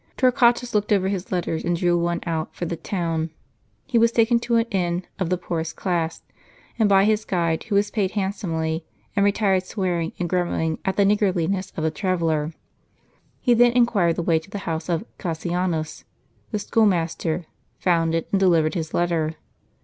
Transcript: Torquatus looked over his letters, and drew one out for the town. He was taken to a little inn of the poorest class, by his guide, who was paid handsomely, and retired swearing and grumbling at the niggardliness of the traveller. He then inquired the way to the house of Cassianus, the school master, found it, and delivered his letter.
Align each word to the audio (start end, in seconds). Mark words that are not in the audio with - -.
Torquatus 0.17 0.73
looked 0.73 0.91
over 0.91 1.09
his 1.09 1.31
letters, 1.31 1.63
and 1.63 1.77
drew 1.77 1.95
one 1.95 2.21
out 2.25 2.55
for 2.55 2.65
the 2.65 2.75
town. 2.75 3.29
He 3.85 3.99
was 3.99 4.11
taken 4.11 4.39
to 4.39 4.55
a 4.55 4.65
little 4.65 4.75
inn 4.75 5.05
of 5.19 5.29
the 5.29 5.37
poorest 5.37 5.75
class, 5.75 6.23
by 6.83 7.05
his 7.05 7.23
guide, 7.23 7.65
who 7.65 7.75
was 7.75 7.91
paid 7.91 8.13
handsomely, 8.13 8.83
and 9.15 9.23
retired 9.23 9.63
swearing 9.67 10.13
and 10.17 10.27
grumbling 10.27 10.79
at 10.85 10.97
the 10.97 11.05
niggardliness 11.05 11.71
of 11.77 11.83
the 11.83 11.91
traveller. 11.91 12.51
He 13.41 13.53
then 13.53 13.73
inquired 13.73 14.15
the 14.15 14.23
way 14.23 14.39
to 14.39 14.49
the 14.49 14.65
house 14.65 14.89
of 14.89 15.05
Cassianus, 15.19 16.03
the 16.49 16.57
school 16.57 16.87
master, 16.87 17.45
found 17.77 18.15
it, 18.15 18.27
and 18.31 18.39
delivered 18.39 18.73
his 18.73 18.95
letter. 18.95 19.35